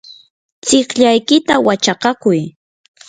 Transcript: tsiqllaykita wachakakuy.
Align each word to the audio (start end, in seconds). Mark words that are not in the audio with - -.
tsiqllaykita 0.65 1.55
wachakakuy. 1.67 2.41